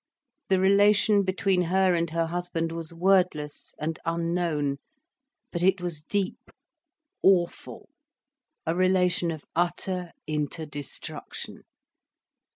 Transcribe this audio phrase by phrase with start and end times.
[0.49, 4.79] The relation between her and her husband was wordless and unknown,
[5.51, 6.49] but it was deep,
[7.21, 7.87] awful,
[8.65, 11.65] a relation of utter inter destruction.